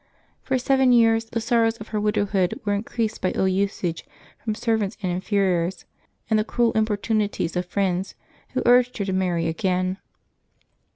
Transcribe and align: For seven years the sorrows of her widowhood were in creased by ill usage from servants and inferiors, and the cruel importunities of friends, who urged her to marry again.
For 0.41 0.57
seven 0.57 0.93
years 0.93 1.25
the 1.25 1.39
sorrows 1.39 1.77
of 1.77 1.89
her 1.89 2.01
widowhood 2.01 2.59
were 2.65 2.73
in 2.73 2.81
creased 2.81 3.21
by 3.21 3.33
ill 3.35 3.47
usage 3.47 4.03
from 4.43 4.55
servants 4.55 4.97
and 5.03 5.11
inferiors, 5.11 5.85
and 6.27 6.39
the 6.39 6.43
cruel 6.43 6.71
importunities 6.71 7.55
of 7.55 7.67
friends, 7.67 8.15
who 8.55 8.63
urged 8.65 8.97
her 8.97 9.05
to 9.05 9.13
marry 9.13 9.45
again. 9.47 9.99